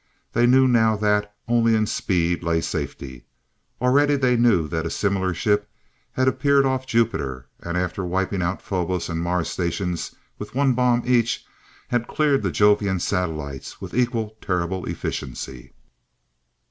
They 0.33 0.47
knew 0.47 0.67
now 0.67 0.95
that 0.97 1.31
only 1.47 1.75
in 1.75 1.85
speed 1.85 2.41
lay 2.41 2.59
safety. 2.61 3.27
Already 3.79 4.15
they 4.15 4.35
knew 4.35 4.67
that 4.67 4.83
a 4.83 4.89
similar 4.89 5.31
ship 5.31 5.69
had 6.13 6.27
appeared 6.27 6.65
off 6.65 6.87
Jupiter, 6.87 7.45
and, 7.59 7.77
after 7.77 8.03
wiping 8.03 8.41
out 8.41 8.61
the 8.61 8.65
Phobos 8.65 9.09
and 9.09 9.21
Mars 9.21 9.49
stations 9.51 10.15
with 10.39 10.55
one 10.55 10.73
bomb 10.73 11.03
each, 11.05 11.45
had 11.89 12.07
cleared 12.07 12.41
the 12.41 12.49
Jovian 12.49 12.99
Satellites 12.99 13.79
with 13.79 13.93
equal 13.93 14.35
terrible 14.41 14.85
efficiency. 14.85 15.71